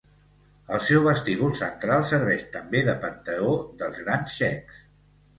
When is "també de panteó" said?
2.55-3.51